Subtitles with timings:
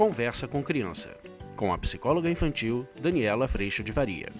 [0.00, 1.14] Conversa com Criança,
[1.54, 4.32] com a psicóloga infantil Daniela Freixo de Varia.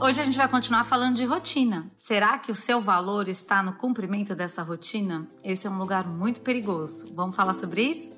[0.00, 1.90] Hoje a gente vai continuar falando de rotina.
[1.96, 5.26] Será que o seu valor está no cumprimento dessa rotina?
[5.42, 7.12] Esse é um lugar muito perigoso.
[7.12, 8.12] Vamos falar sobre isso?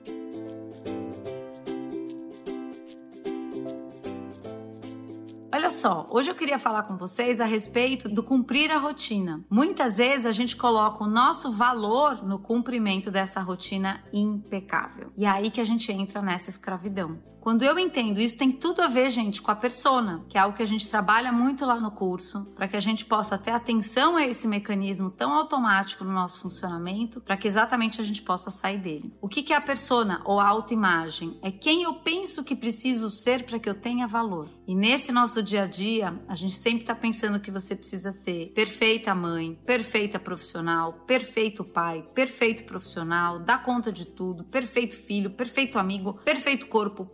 [5.84, 9.44] Só, hoje eu queria falar com vocês a respeito do cumprir a rotina.
[9.50, 15.12] Muitas vezes a gente coloca o nosso valor no cumprimento dessa rotina impecável.
[15.14, 17.18] E é aí que a gente entra nessa escravidão.
[17.44, 20.56] Quando eu entendo isso, tem tudo a ver, gente, com a persona, que é algo
[20.56, 24.16] que a gente trabalha muito lá no curso, para que a gente possa ter atenção
[24.16, 28.78] a esse mecanismo tão automático no nosso funcionamento, para que exatamente a gente possa sair
[28.78, 29.12] dele.
[29.20, 31.38] O que é a persona ou a autoimagem?
[31.42, 34.48] É quem eu penso que preciso ser para que eu tenha valor.
[34.66, 38.52] E nesse nosso dia a dia, a gente sempre está pensando que você precisa ser
[38.54, 45.78] perfeita mãe, perfeita profissional, perfeito pai, perfeito profissional, dar conta de tudo, perfeito filho, perfeito
[45.78, 47.04] amigo, perfeito corpo,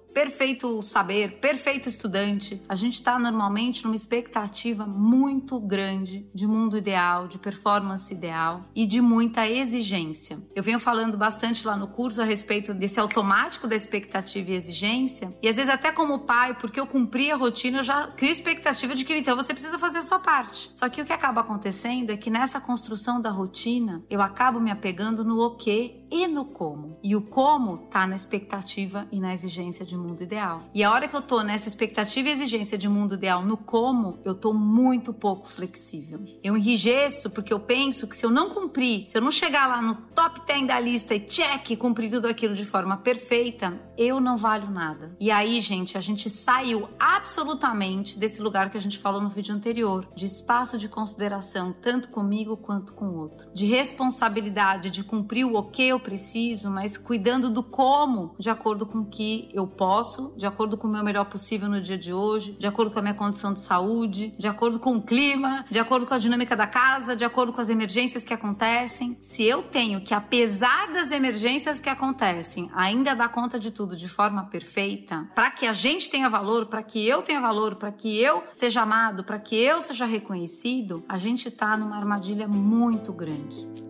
[0.82, 2.62] saber, perfeito estudante.
[2.68, 8.86] A gente está normalmente numa expectativa muito grande de mundo ideal, de performance ideal e
[8.86, 10.38] de muita exigência.
[10.54, 15.36] Eu venho falando bastante lá no curso a respeito desse automático da expectativa e exigência,
[15.42, 18.94] e às vezes até como pai, porque eu cumpri a rotina, eu já crio expectativa
[18.94, 20.70] de que então você precisa fazer a sua parte.
[20.74, 24.70] Só que o que acaba acontecendo é que nessa construção da rotina, eu acabo me
[24.70, 26.98] apegando no o que e no como.
[27.02, 30.62] E o como tá na expectativa e na exigência de mundo ideal.
[30.74, 34.18] E a hora que eu tô nessa expectativa e exigência de mundo ideal no como,
[34.24, 36.20] eu tô muito pouco flexível.
[36.42, 39.80] Eu enrijeço porque eu penso que se eu não cumprir, se eu não chegar lá
[39.80, 44.36] no top 10 da lista e check, cumprir tudo aquilo de forma perfeita, eu não
[44.36, 45.14] valho nada.
[45.20, 49.54] E aí, gente, a gente saiu absolutamente desse lugar que a gente falou no vídeo
[49.54, 55.44] anterior, de espaço de consideração tanto comigo quanto com o outro, de responsabilidade de cumprir
[55.44, 59.99] o que eu preciso, mas cuidando do como, de acordo com o que eu posso,
[60.36, 63.02] de acordo com o meu melhor possível no dia de hoje, de acordo com a
[63.02, 66.66] minha condição de saúde, de acordo com o clima, de acordo com a dinâmica da
[66.66, 69.18] casa, de acordo com as emergências que acontecem.
[69.20, 74.08] Se eu tenho que, apesar das emergências que acontecem, ainda dar conta de tudo de
[74.08, 78.20] forma perfeita, para que a gente tenha valor, para que eu tenha valor, para que
[78.20, 83.89] eu seja amado, para que eu seja reconhecido, a gente tá numa armadilha muito grande.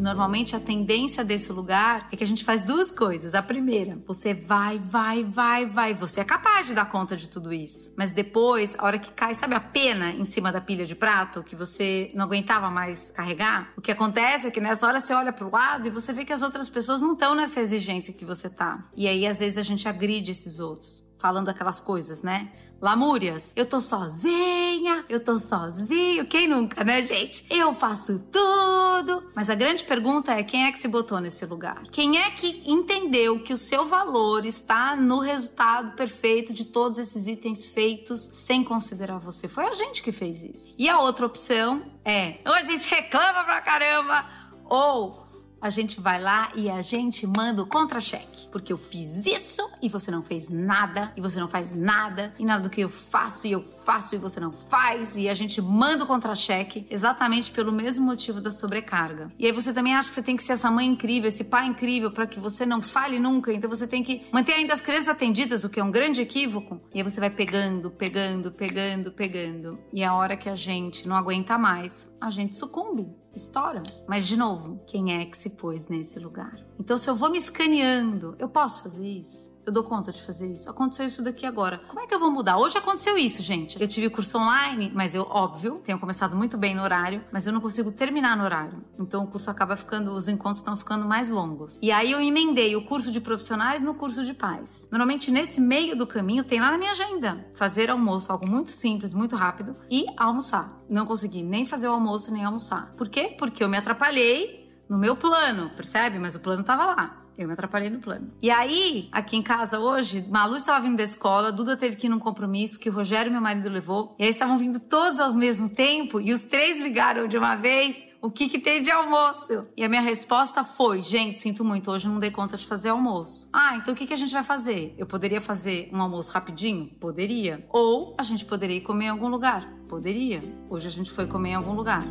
[0.00, 3.34] Normalmente a tendência desse lugar é que a gente faz duas coisas.
[3.34, 5.92] A primeira, você vai, vai, vai, vai.
[5.92, 7.92] Você é capaz de dar conta de tudo isso.
[7.94, 11.42] Mas depois, a hora que cai, sabe a pena em cima da pilha de prato
[11.42, 13.72] que você não aguentava mais carregar?
[13.76, 16.32] O que acontece é que nessa hora você olha pro lado e você vê que
[16.32, 18.88] as outras pessoas não estão nessa exigência que você tá.
[18.96, 22.50] E aí às vezes a gente agride esses outros falando aquelas coisas, né?
[22.80, 24.69] Lamúrias, eu tô sozinha,
[25.10, 27.44] eu tô sozinho, quem nunca, né, gente?
[27.50, 29.30] Eu faço tudo.
[29.34, 31.82] Mas a grande pergunta é quem é que se botou nesse lugar?
[31.90, 37.26] Quem é que entendeu que o seu valor está no resultado perfeito de todos esses
[37.26, 39.48] itens feitos sem considerar você?
[39.48, 40.74] Foi a gente que fez isso.
[40.78, 44.24] E a outra opção é: ou a gente reclama pra caramba,
[44.64, 45.29] ou
[45.60, 48.48] a gente vai lá e a gente manda o contra-cheque.
[48.50, 52.44] Porque eu fiz isso e você não fez nada, e você não faz nada, e
[52.44, 55.60] nada do que eu faço e eu faço e você não faz, e a gente
[55.60, 59.32] manda o contra-cheque exatamente pelo mesmo motivo da sobrecarga.
[59.38, 61.66] E aí você também acha que você tem que ser essa mãe incrível, esse pai
[61.66, 65.08] incrível, para que você não fale nunca, então você tem que manter ainda as crianças
[65.08, 66.80] atendidas, o que é um grande equívoco.
[66.92, 69.78] E aí você vai pegando, pegando, pegando, pegando.
[69.92, 73.82] E a hora que a gente não aguenta mais, a gente sucumbe estoura.
[74.06, 76.56] Mas, de novo, quem é que se pôs nesse lugar?
[76.78, 79.49] Então, se eu vou me escaneando, eu posso fazer isso?
[79.66, 80.68] Eu dou conta de fazer isso.
[80.70, 81.78] Aconteceu isso daqui agora.
[81.86, 82.56] Como é que eu vou mudar?
[82.58, 83.80] Hoje aconteceu isso, gente.
[83.80, 87.52] Eu tive curso online, mas eu, óbvio, tenho começado muito bem no horário, mas eu
[87.52, 88.82] não consigo terminar no horário.
[88.98, 91.78] Então o curso acaba ficando, os encontros estão ficando mais longos.
[91.82, 94.88] E aí eu emendei o curso de profissionais no curso de pais.
[94.90, 99.12] Normalmente nesse meio do caminho tem lá na minha agenda fazer almoço, algo muito simples,
[99.12, 100.80] muito rápido e almoçar.
[100.88, 102.94] Não consegui nem fazer o almoço nem almoçar.
[102.96, 103.36] Por quê?
[103.38, 106.18] Porque eu me atrapalhei no meu plano, percebe?
[106.18, 107.19] Mas o plano tava lá.
[107.40, 108.30] Eu me atrapalhei no plano.
[108.42, 112.10] E aí, aqui em casa hoje, Malu estava vindo da escola, Duda teve que ir
[112.10, 114.14] num compromisso que o Rogério, meu marido, levou.
[114.18, 118.04] E aí estavam vindo todos ao mesmo tempo e os três ligaram de uma vez.
[118.20, 119.66] O que, que tem de almoço?
[119.74, 123.48] E a minha resposta foi: gente, sinto muito, hoje não dei conta de fazer almoço.
[123.50, 124.94] Ah, então o que, que a gente vai fazer?
[124.98, 126.90] Eu poderia fazer um almoço rapidinho?
[127.00, 127.66] Poderia.
[127.70, 129.66] Ou a gente poderia ir comer em algum lugar?
[129.88, 130.40] Poderia.
[130.68, 132.02] Hoje a gente foi comer em algum lugar.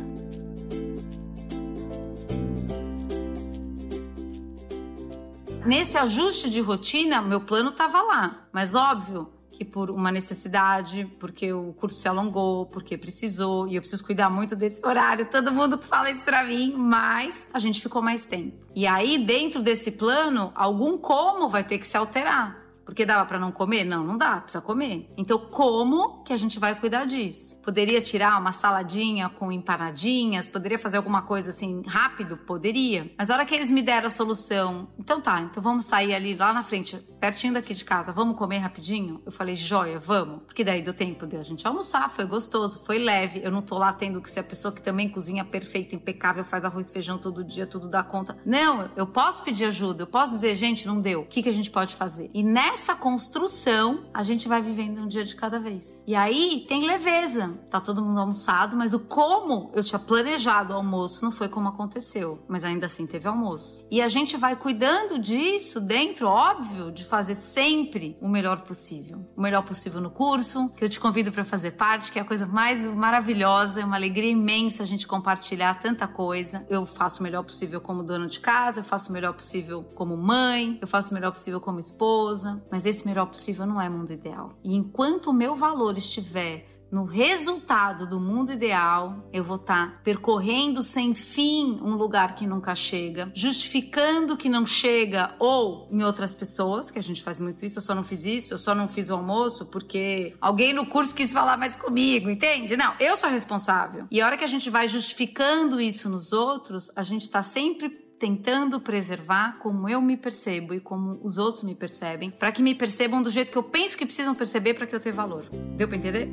[5.64, 11.52] Nesse ajuste de rotina, meu plano estava lá, mas óbvio que por uma necessidade, porque
[11.52, 15.26] o curso se alongou, porque precisou, e eu preciso cuidar muito desse horário.
[15.26, 18.56] Todo mundo fala isso pra mim, mas a gente ficou mais tempo.
[18.74, 22.69] E aí, dentro desse plano, algum como vai ter que se alterar.
[22.90, 23.84] Porque dava para não comer?
[23.84, 25.08] Não, não dá, precisa comer.
[25.16, 27.56] Então, como que a gente vai cuidar disso?
[27.62, 30.48] Poderia tirar uma saladinha com empanadinhas?
[30.48, 32.36] Poderia fazer alguma coisa assim rápido?
[32.36, 33.08] Poderia.
[33.16, 36.34] Mas na hora que eles me deram a solução, então tá, então vamos sair ali
[36.34, 39.22] lá na frente, pertinho daqui de casa, vamos comer rapidinho?
[39.24, 40.42] Eu falei, joia, vamos.
[40.42, 43.40] Porque daí deu tempo de a gente almoçar, foi gostoso, foi leve.
[43.40, 46.64] Eu não tô lá tendo que ser a pessoa que também cozinha perfeito, impecável, faz
[46.64, 48.36] arroz feijão todo dia, tudo dá conta.
[48.44, 51.20] Não, eu posso pedir ajuda, eu posso dizer, gente, não deu.
[51.20, 52.28] O que, que a gente pode fazer?
[52.34, 56.04] E nessa construção, a gente vai vivendo um dia de cada vez.
[56.06, 60.76] E aí tem leveza tá todo mundo almoçado, mas o como eu tinha planejado o
[60.76, 63.86] almoço não foi como aconteceu, mas ainda assim teve almoço.
[63.90, 69.24] E a gente vai cuidando disso dentro, óbvio, de fazer sempre o melhor possível.
[69.36, 72.24] O melhor possível no curso, que eu te convido para fazer parte, que é a
[72.24, 76.64] coisa mais maravilhosa, é uma alegria imensa a gente compartilhar tanta coisa.
[76.68, 80.16] Eu faço o melhor possível como dona de casa, eu faço o melhor possível como
[80.16, 84.12] mãe, eu faço o melhor possível como esposa, mas esse melhor possível não é mundo
[84.12, 84.58] ideal.
[84.62, 90.00] E enquanto o meu valor estiver no resultado do mundo ideal, eu vou estar tá
[90.02, 96.34] percorrendo sem fim um lugar que nunca chega, justificando que não chega, ou em outras
[96.34, 98.88] pessoas, que a gente faz muito isso, eu só não fiz isso, eu só não
[98.88, 102.76] fiz o almoço porque alguém no curso quis falar mais comigo, entende?
[102.76, 104.06] Não, eu sou responsável.
[104.10, 108.09] E a hora que a gente vai justificando isso nos outros, a gente está sempre
[108.20, 112.74] tentando preservar como eu me percebo e como os outros me percebem, para que me
[112.74, 115.46] percebam do jeito que eu penso que precisam perceber para que eu tenha valor.
[115.74, 116.28] Deu para entender?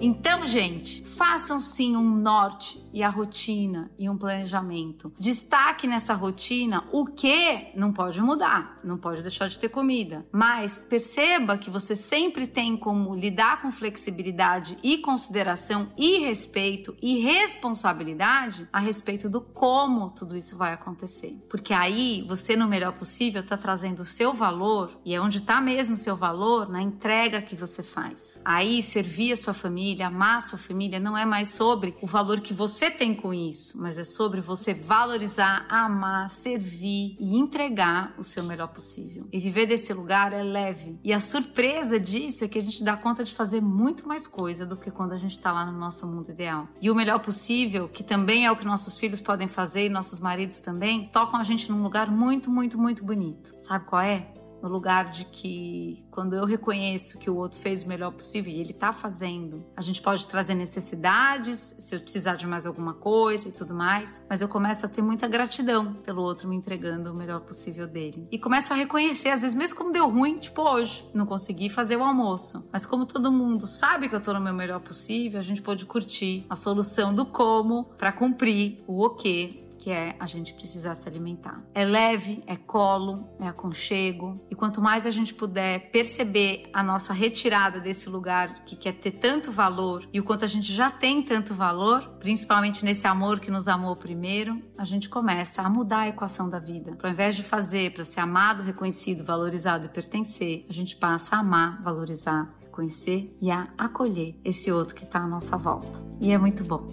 [0.00, 5.12] Então, gente, façam sim um norte e a rotina e um planejamento.
[5.18, 10.76] Destaque nessa rotina o que não pode mudar, não pode deixar de ter comida, mas
[10.76, 18.68] perceba que você sempre tem como lidar com flexibilidade e consideração e respeito e responsabilidade
[18.72, 21.38] a respeito do como tudo isso vai acontecer.
[21.48, 25.60] Porque aí você, no melhor possível, está trazendo o seu valor e é onde está
[25.60, 28.40] mesmo o seu valor na entrega que você faz.
[28.44, 32.40] Aí servir a sua família, amar a sua família não é mais sobre o valor
[32.40, 38.24] que você tem com isso, mas é sobre você valorizar, amar, servir e entregar o
[38.24, 39.28] seu melhor possível.
[39.30, 40.98] E viver desse lugar é leve.
[41.04, 44.64] E a surpresa disso é que a gente dá conta de fazer muito mais coisa
[44.64, 46.66] do que quando a gente está lá no nosso mundo ideal.
[46.80, 50.18] E o melhor possível, que também é o que nossos filhos podem fazer e nossos
[50.18, 53.54] maridos também, tocam a gente num lugar muito, muito, muito bonito.
[53.60, 54.26] Sabe qual é?
[54.64, 58.58] No lugar de que quando eu reconheço que o outro fez o melhor possível e
[58.58, 63.50] ele está fazendo, a gente pode trazer necessidades, se eu precisar de mais alguma coisa
[63.50, 67.14] e tudo mais, mas eu começo a ter muita gratidão pelo outro me entregando o
[67.14, 68.26] melhor possível dele.
[68.32, 71.96] E começo a reconhecer, às vezes, mesmo como deu ruim, tipo hoje, não consegui fazer
[71.96, 75.42] o almoço, mas como todo mundo sabe que eu tô no meu melhor possível, a
[75.42, 80.26] gente pode curtir a solução do como para cumprir o o que que é a
[80.26, 81.62] gente precisar se alimentar.
[81.74, 87.12] É leve, é colo, é aconchego, e quanto mais a gente puder perceber a nossa
[87.12, 91.22] retirada desse lugar que quer ter tanto valor e o quanto a gente já tem
[91.22, 96.08] tanto valor, principalmente nesse amor que nos amou primeiro, a gente começa a mudar a
[96.08, 96.96] equação da vida.
[97.02, 101.40] Ao invés de fazer para ser amado, reconhecido, valorizado e pertencer, a gente passa a
[101.40, 106.02] amar, valorizar, reconhecer e a acolher esse outro que está à nossa volta.
[106.22, 106.88] E é muito bom.